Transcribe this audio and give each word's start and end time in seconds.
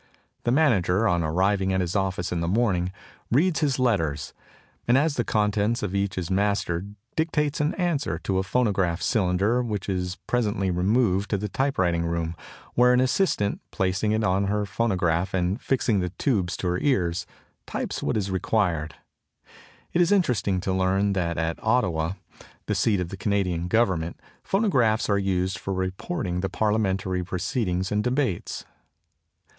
The 0.45 0.51
manager, 0.51 1.07
on 1.07 1.21
arriving 1.21 1.71
at 1.71 1.79
his 1.79 1.95
office 1.95 2.31
in 2.31 2.39
the 2.41 2.47
morning, 2.47 2.91
reads 3.31 3.59
his 3.59 3.77
letters, 3.77 4.33
and 4.87 4.97
as 4.97 5.13
the 5.13 5.23
contents 5.23 5.83
of 5.83 5.93
each 5.93 6.17
is 6.17 6.31
mastered, 6.31 6.95
dictates 7.15 7.61
an 7.61 7.75
answer 7.75 8.17
to 8.23 8.39
a 8.39 8.43
phonograph 8.43 8.99
cylinder 8.99 9.61
which 9.61 9.87
is 9.87 10.15
presently 10.25 10.71
removed 10.71 11.29
to 11.29 11.37
the 11.37 11.47
typewriting 11.49 12.03
room, 12.03 12.35
where 12.73 12.93
an 12.93 12.99
assistant, 12.99 13.61
placing 13.69 14.11
it 14.11 14.23
upon 14.23 14.45
her 14.45 14.65
phonograph 14.65 15.35
and 15.35 15.61
fixing 15.61 15.99
the 15.99 16.09
tubes 16.09 16.57
to 16.57 16.67
her 16.67 16.79
ears, 16.79 17.27
types 17.67 18.01
what 18.01 18.17
is 18.17 18.31
required. 18.31 18.95
It 19.93 20.01
is 20.01 20.11
interesting 20.11 20.59
to 20.61 20.73
learn 20.73 21.13
that 21.13 21.37
at 21.37 21.63
Ottawa, 21.63 22.13
the 22.65 22.73
seat 22.73 22.99
of 23.01 23.09
the 23.09 23.17
Canadian 23.17 23.67
Government, 23.67 24.19
phonographs 24.41 25.09
are 25.11 25.19
used 25.19 25.59
for 25.59 25.75
reporting 25.75 26.39
the 26.39 26.49
parliamentary 26.49 27.23
proceedings 27.23 27.91
and 27.91 28.03
debates. 28.03 28.65